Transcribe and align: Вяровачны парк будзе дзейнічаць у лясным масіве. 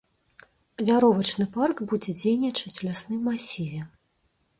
Вяровачны 0.87 1.45
парк 1.57 1.77
будзе 1.91 2.15
дзейнічаць 2.21 2.73
у 2.79 2.87
лясным 2.87 3.19
масіве. 3.29 3.81